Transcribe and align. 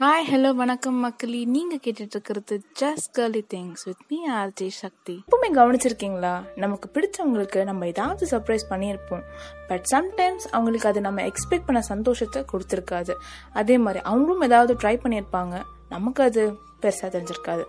Hi 0.00 0.30
hello 0.30 0.54
வணக்கம் 0.54 0.94
மக்களே. 0.94 1.44
நீங்க 1.44 1.76
கேட்டுட்டு 1.76 2.06
இருக்கிறது 2.10 2.62
just 2.80 3.18
girly 3.18 3.44
things 3.54 3.76
with 3.84 3.96
me 4.08 4.30
RJ 4.30 4.68
Shakthi 4.68 5.24
எப்பவுமே 5.26 5.54
கவனிச்சிருக்கீங்களா? 5.54 6.44
நமக்கு 6.56 6.90
பிடிச்சவங்களுக்கு 6.92 7.64
நம்ம 7.64 7.86
ஏதாவது 7.86 8.26
சர்ப்ரைஸ் 8.30 8.60
பண்ணியிருப்போம். 8.70 9.22
பட் 9.68 9.86
சம்டைம்ஸ் 9.90 10.48
அவங்களுக்கு 10.50 10.88
அது 10.88 11.00
நம்ம 11.00 11.22
எக்ஸ்பெக்ட் 11.22 11.62
பண்ண 11.66 11.82
சந்தோஷத்தை 11.82 12.44
கொடுத்துருக்காது. 12.52 13.10
அதே 13.52 13.78
மாதிரி 13.78 14.04
அவங்களும் 14.04 14.40
ஏதாவது 14.40 14.74
ட்ரை 14.74 15.00
பண்ணியிருப்பாங்க. 15.02 15.62
நமக்கு 15.88 16.22
அது 16.22 16.58
பெருசாக 16.82 17.04
தெரிஞ்சிருக்காது. 17.04 17.64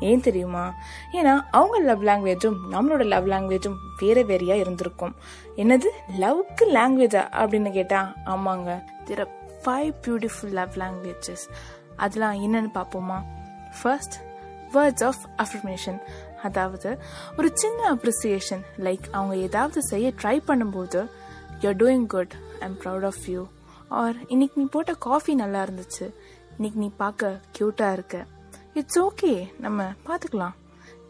ஏன் 0.00 0.20
தெரியுமா? 0.20 0.74
ஏன்னா 1.12 1.40
அவங்க 1.50 1.78
லவ் 1.78 2.04
லாங்குவேஜும் 2.04 2.56
நம்மளோட 2.72 3.04
லவ் 3.06 3.28
லாங்குவேஜும் 3.28 3.76
வேற 4.00 4.22
வேறையா 4.22 4.54
இருந்திருக்கும். 4.54 5.16
என்னது? 5.56 5.86
லவ்க்கு 6.20 6.64
லாங்குவேஜா 6.64 7.26
அப்படின்னு 7.30 7.72
கேட்டா 7.72 8.12
ஆமாங்க. 8.26 8.80
திறப்பு. 9.04 9.41
ஃபைவ் 9.64 9.92
பியூட்டிஃபுல் 10.06 10.56
லவ் 10.58 10.74
லாங்குவேஜஸ் 10.74 11.44
அதெல்லாம் 11.96 12.36
என்னன்னு 12.44 12.70
பார்ப்போமா? 12.74 13.18
ஃபர்ஸ்ட் 13.82 14.14
வேர்ட்ஸ் 14.72 15.04
ஆஃப் 15.04 15.22
அஃபர்மேஷன் 15.36 15.98
அதாவது 16.42 16.90
ஒரு 17.36 17.50
சின்ன 17.54 17.94
அப்ரிசியேஷன் 17.94 18.62
லைக் 18.78 19.04
அவங்க 19.10 19.36
ஏதாவது 19.36 19.82
செய்ய 19.82 20.12
ட்ரை 20.22 20.36
பண்ணும்போது 20.46 21.00
you're 21.60 21.80
doing 21.82 22.06
good 22.06 22.34
I 22.60 22.68
am 22.68 22.78
proud 22.84 23.04
of 23.04 23.26
you 23.26 23.46
R 23.88 24.16
இன்னைக்கு 24.28 24.60
நீ 24.60 24.66
போட்ட 24.70 24.92
காஃபி 24.92 25.34
நல்லா 25.34 25.64
இருந்துச்சு. 25.64 26.06
இன்னைக்கு 26.54 26.80
நீ 26.80 26.92
பார்க்க 26.96 27.40
க்யூட்டாக 27.58 27.92
இருக்க. 27.92 28.24
இட்ஸ் 28.74 29.00
ஓகே 29.00 29.32
நம்ம 29.58 29.92
பார்த்துக்கலாம். 30.06 30.54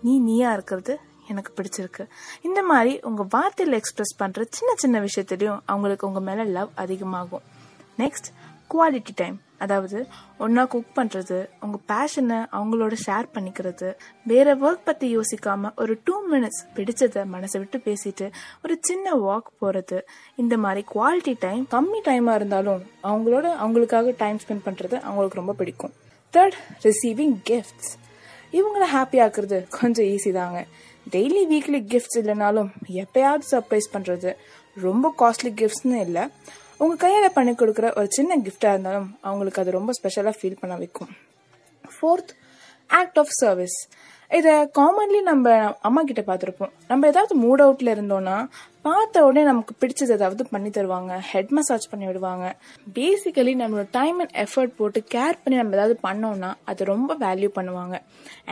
நீ 0.03 0.19
நீயா 0.19 0.53
இருக்கிறது 0.53 1.01
எனக்கு 1.29 1.53
பிடிச்சிருக்கு. 1.57 2.07
இந்த 2.43 2.63
மாதிரி 2.63 3.01
உங்க 3.01 3.23
வார்த்தையில் 3.35 3.73
எக்ஸ்பிரஸ் 3.73 4.17
பண்ற 4.17 4.47
சின்ன 4.51 4.75
சின்ன 4.77 5.01
விஷயத்துலையும் 5.01 5.61
அவங்களுக்கு 5.65 6.07
உங்க 6.07 6.21
மேல 6.21 6.45
லவ் 6.45 6.71
அதிகமாகும். 6.75 7.45
நெக்ஸ்ட் 7.99 8.29
குவாலிட்டி 8.71 9.13
டைம் 9.15 9.41
அதாவது 9.59 10.07
ஒன்னா 10.39 10.67
குக் 10.67 10.95
பண்றது 10.97 11.49
உங்க 11.61 11.79
பேஷனை 11.89 12.39
அவங்களோட 12.53 12.95
ஷேர் 13.07 13.27
பண்ணிக்கிறது 13.35 13.95
வேற 14.25 14.57
ஒர்க் 14.57 14.85
பத்தி 14.85 15.17
யோசிக்காம 15.17 15.71
ஒரு 15.77 16.01
டூ 16.05 16.15
மினிட்ஸ் 16.33 16.63
பிடிச்சத 16.75 17.25
மனசை 17.35 17.59
விட்டு 17.59 17.79
பேசிட்டு 17.79 18.33
ஒரு 18.63 18.79
சின்ன 18.81 19.13
வாக் 19.15 19.51
போறது. 19.61 20.01
இந்த 20.37 20.57
மாதிரி 20.57 20.85
குவாலிட்டி 20.95 21.35
டைம் 21.39 21.69
கம்மி 21.71 22.01
டைமா 22.05 22.35
இருந்தாலும் 22.35 22.83
அவங்களோட 23.03 23.49
அவங்களுக்காக 23.65 24.15
டைம் 24.17 24.39
ஸ்பெண்ட் 24.47 24.65
பண்றது 24.65 25.01
அவங்களுக்கு 25.01 25.41
ரொம்ப 25.41 25.53
பிடிக்கும். 25.53 25.93
தேர்ட் 26.33 26.59
ரிசீவிங் 26.83 27.37
கிஃப்ட்ஸ் 27.51 27.93
இவங்கள 28.53 28.87
ஹாப்பி 28.95 29.19
ஆக்குறது 29.27 29.69
கொஞ்சம் 29.81 30.07
ஈஸி 30.07 30.33
தாங்க. 30.33 30.67
டெய்லி 31.11 31.45
வீக்லி 31.53 31.81
கிஃப்ட்ஸ் 31.93 32.19
இல்லைனாலும் 32.21 32.71
எப்பயாவது 32.89 33.47
சர்ப்ரைஸ் 33.51 33.93
பண்றது. 33.93 34.35
ரொம்ப 34.81 35.15
காஸ்ட்லி 35.19 35.53
கிஃப்ட்ஸ்னு 35.61 36.01
இல்லை. 36.01 36.29
உங்க 36.83 36.95
கையால 37.03 37.27
பண்ணி 37.35 37.53
கொடுக்குற 37.53 37.87
ஒரு 37.99 38.09
சின்ன 38.11 38.37
கிஃப்டா 38.37 38.69
இருந்தாலும் 38.69 39.19
அவங்களுக்கு 39.21 39.61
அது 39.61 39.71
ரொம்ப 39.71 39.93
ஸ்பெஷலா 39.99 40.33
ஃபீல் 40.39 40.61
பண்ண 40.61 40.77
வைக்கும். 40.77 41.11
ஃபோர்த் 41.93 42.33
ஆக்ட் 42.87 43.19
ஆஃப் 43.19 43.33
சர்வீஸ் 43.41 43.77
இதை 44.39 44.53
காமன்லி 44.77 45.19
நம்ம 45.29 45.47
அம்மா 45.87 46.01
கிட்ட 46.09 46.23
பார்த்துருப்போம் 46.29 46.71
நம்ம 46.91 47.09
ஏதாவது 47.13 47.35
மூட் 47.43 47.63
அவுட்ல 47.65 47.95
இருந்தோம்னா 47.95 48.37
பார்த்த 48.87 49.25
உடனே 49.27 49.43
நமக்கு 49.49 49.73
பிடிச்சது 49.81 50.15
ஏதாவது 50.19 50.45
பண்ணி 50.53 50.71
தருவாங்க. 50.77 51.13
ஹெட் 51.31 51.53
மசாஜ் 51.57 51.89
பண்ணி 51.91 52.07
விடுவாங்க. 52.09 52.47
பேசிக்கலி 52.99 53.53
நம்மளோட 53.61 53.87
டைம் 53.99 54.17
அண்ட் 54.25 54.35
எஃபர்ட் 54.45 54.73
போட்டு 54.79 55.03
கேர் 55.15 55.41
பண்ணி 55.43 55.59
நம்ம 55.61 55.77
ஏதாவது 55.79 55.97
பண்ணோம்னா 56.07 56.51
அதை 56.71 56.87
ரொம்ப 56.93 57.17
வேல்யூ 57.25 57.51
பண்ணுவாங்க. 57.59 57.99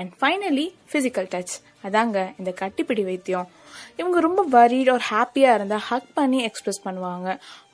அண்ட் 0.01 0.12
ஃபைனலி 0.20 0.67
ஃபிசிக்கல் 0.91 1.31
டச் 1.34 1.56
அதாங்க 1.89 2.19
இந்த 2.41 2.53
கட்டிப்பிடி 2.61 3.05
வைத்தியம். 3.11 3.48
இவங்க 4.01 4.20
ரொம்ப 4.28 4.42
வரீட் 4.58 4.92
ஒரு 4.98 5.05
ஹாப்பியாக 5.14 5.56
இருந்தால் 5.58 5.84
ஹக் 5.91 6.12
பண்ணி 6.20 6.39
எக்ஸ்பிரஸ் 6.51 6.84
பண்ணுவாங்க. 6.86 7.28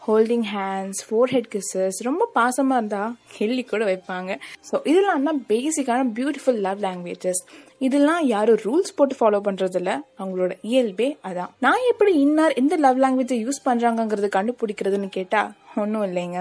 holding 0.07 0.49
hands 0.55 1.01
four 1.07 1.31
head 1.35 1.53
kisses 1.53 1.97
ரொம்ப 2.09 2.25
பாசமாக 2.39 2.81
இருந்தால் 2.81 3.15
ஹெல்லி 3.37 3.63
கூட 3.71 3.85
வைப்பாங்க. 3.89 4.33
ஸோ 4.69 4.75
இதெல்லாம் 4.91 5.29
தான் 5.29 5.41
பேசிக்கான 5.53 6.05
பியூட்டிஃபுல் 6.19 6.61
லவ் 6.67 6.85
லாங்குவேஜஸ் 6.87 7.43
இது 7.87 7.96
இதெல்லாம் 7.97 8.25
யாரும் 8.27 8.57
ரூல்ஸ் 8.57 8.97
போட்டு 8.97 9.15
ஃபாலோ 9.21 9.39
பண்றதில்ல. 9.45 9.93
அவங்களோட 10.19 10.53
இயல்பே 10.63 11.17
அதான். 11.25 11.51
நான் 11.61 11.87
எப்படி 11.91 12.13
இன்னார் 12.19 12.53
எந்த 12.53 12.77
லவ் 12.77 13.01
லாங்குவேஜை 13.01 13.39
யூஸ் 13.45 13.61
பண்றாங்கிறது 13.65 14.29
கண்டுபிடிக்கிறதுன்னு 14.37 15.09
கேட்டா 15.09 15.43
ஒன்றும் 15.83 16.07
இல்லைங்க. 16.09 16.39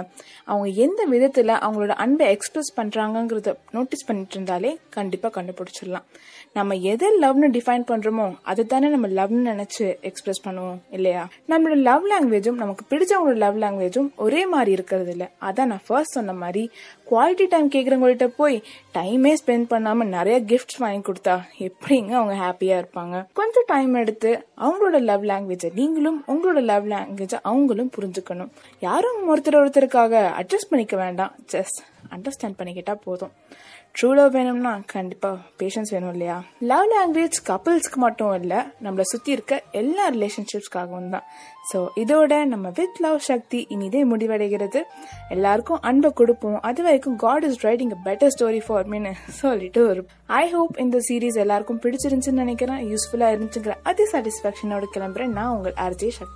அவங்க 0.49 0.67
எந்த 0.85 1.01
விதத்தில் 1.13 1.53
அவங்களோட 1.65 1.93
அன்பை 2.05 2.27
எக்ஸ்பிரஸ் 2.35 2.71
பண்ணுறாங்கங்கிறத 2.79 3.53
நோட்டீஸ் 3.75 4.07
பண்ணிட்டு 4.07 4.35
இருந்தாலே 4.37 4.71
கண்டிப்பாக 4.97 5.33
கண்டுபிடிச்சிடலாம். 5.37 6.07
நம்ம 6.57 6.75
எதை 6.91 7.07
லவ்னு 7.23 7.47
டிஃபைன் 7.55 7.85
பண்ணுறோமோ 7.91 8.25
அதை 8.51 8.65
தானே 8.65 8.87
நம்ம 8.93 9.07
லவ்னு 9.19 9.41
நினச்சி 9.51 9.85
எக்ஸ்பிரஸ் 10.09 10.43
பண்ணுவோம் 10.45 10.77
இல்லையா? 10.97 11.23
நம்மளோட 11.51 11.77
லவ் 11.89 12.05
லாங்குவேஜும் 12.11 12.61
நமக்கு 12.63 12.83
பிடிச்சவங்களோட 12.91 13.37
லவ் 13.45 13.57
லாங்குவேஜும் 13.63 14.09
ஒரே 14.25 14.41
மாதிரி 14.53 14.71
இருக்கிறது 14.71 15.11
இல்லை. 15.15 15.27
அதான் 15.47 15.69
நான் 15.71 15.83
ஃபர்ஸ்ட் 15.87 16.17
சொன்ன 16.17 16.35
மாதிரி 16.43 16.63
குவாலிட்டி 17.11 17.45
டைம் 17.53 17.67
கேட்குறவங்கள்ட்ட 17.75 18.27
போய் 18.37 18.55
டைமே 18.97 19.33
ஸ்பெண்ட் 19.41 19.67
பண்ணாமல் 19.73 20.07
நிறைய 20.07 20.37
கிஃப்ட்ஸ் 20.51 20.79
வாங்கி 20.83 21.01
கொடுத்தா 21.09 21.35
எப்படிங்க 21.67 22.11
அவங்க 22.19 22.35
ஹாப்பியாக 22.45 22.81
இருப்பாங்க? 22.83 23.15
கொஞ்சம் 23.39 23.67
டைம் 23.73 23.93
எடுத்து 24.03 24.31
அவங்களோட 24.65 24.99
லவ் 25.09 25.25
லாங்குவேஜை 25.31 25.71
நீங்களும் 25.79 26.19
உங்களோட 26.33 26.61
லவ் 26.71 26.87
லாங்குவேஜை 26.93 27.39
அவங்களும் 27.51 27.91
புரிஞ்சுக்கணும். 27.97 28.51
யாரும் 28.87 29.21
ஒருத்தர் 29.31 29.61
ஒருத்தருக்காக 29.61 30.23
அட்ஜஸ்ட் 30.41 30.71
பண்ணிக்க 30.71 30.95
வேண்டாம். 31.03 31.33
ஜஸ்ட் 31.53 31.79
அண்டர்ஸ்டாண்ட் 32.15 32.59
பண்ணிக்கிட்டா 32.59 32.93
போதும். 33.07 33.33
ட்ரூ 33.97 34.13
லவ் 34.17 34.33
வேணும்னா 34.35 34.71
கண்டிப்பாக 34.93 35.37
பேஷன்ஸ் 35.59 35.91
வேணும் 35.93 36.11
இல்லையா? 36.13 36.37
லவ் 36.71 36.87
லாங்குவேஜ் 36.93 37.37
கப்பிள்ஸ்க்கு 37.49 37.99
மட்டும் 38.05 38.33
இல்லை 38.39 38.59
நம்மளை 38.85 39.05
சுற்றி 39.11 39.31
இருக்க 39.31 39.61
எல்லா 39.81 40.05
ரிலேஷன்ஷிப்ஸ்க்காகவும் 40.15 41.13
தான். 41.13 41.25
ஸோ 41.69 41.77
இதோட 42.01 42.33
நம்ம 42.45 42.71
வித் 42.79 42.99
லவ் 43.05 43.19
சக்தி 43.29 43.67
இனிதே 43.75 44.01
முடிவடைகிறது. 44.11 44.81
எல்லாருக்கும் 45.35 45.81
அன்பை 45.89 46.11
கொடுப்போம். 46.21 46.59
அது 46.69 46.83
வரைக்கும் 46.87 47.15
God 47.25 47.45
is 47.49 47.63
writing 47.67 47.93
a 47.97 47.99
better 48.07 48.33
story 48.35 48.61
for 48.67 48.89
மீன்னு 48.93 49.13
சொல்லிட்டு 49.41 49.81
ஒரு 49.91 50.03
ஐ 50.41 50.43
ஹோப் 50.55 50.75
இந்த 50.85 50.99
சீரீஸ் 51.09 51.41
எல்லாருக்கும் 51.45 51.81
பிடிச்சிருந்துச்சுன்னு 51.85 52.43
நினைக்கிறேன். 52.45 52.81
யூஸ்ஃபுல்லாக 52.93 53.35
இருந்துச்சுங்கிற 53.35 53.75
அதே 53.91 54.07
சாட்டிஸ்ஃபேக்ஷனோட 54.13 54.87
கிளம்புறேன். 54.97 55.33
நான் 55.39 55.53
உங்கள் 55.55 55.77
ஆர்ஜே 55.87 56.11
சக்தி. 56.19 56.33